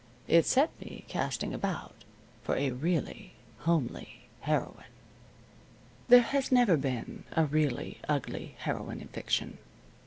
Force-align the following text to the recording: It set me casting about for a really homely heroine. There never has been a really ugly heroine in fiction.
It 0.27 0.47
set 0.47 0.71
me 0.81 1.05
casting 1.07 1.53
about 1.53 1.93
for 2.41 2.55
a 2.55 2.71
really 2.71 3.33
homely 3.59 4.23
heroine. 4.39 4.75
There 6.07 6.21
never 6.49 6.71
has 6.75 6.79
been 6.81 7.23
a 7.33 7.45
really 7.45 7.99
ugly 8.09 8.55
heroine 8.57 8.99
in 8.99 9.09
fiction. 9.09 9.59